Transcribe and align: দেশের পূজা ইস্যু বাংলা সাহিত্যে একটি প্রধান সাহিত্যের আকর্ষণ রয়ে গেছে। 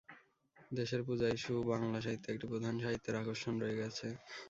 দেশের 0.71 1.01
পূজা 1.07 1.27
ইস্যু 1.29 1.53
বাংলা 1.71 1.99
সাহিত্যে 2.01 2.29
একটি 2.31 2.45
প্রধান 2.51 2.75
সাহিত্যের 2.83 3.19
আকর্ষণ 3.21 3.53
রয়ে 3.59 3.79
গেছে। 3.81 4.07